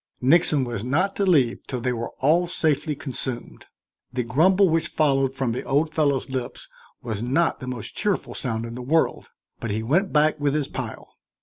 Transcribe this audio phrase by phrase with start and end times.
[0.19, 3.67] Nixon was not to leave till they were all safely consumed.
[4.11, 6.67] The grumble which followed from the old fellow's lips
[7.03, 9.29] was not the most cheerful sound in the world,
[9.59, 11.17] but he went back with his pile.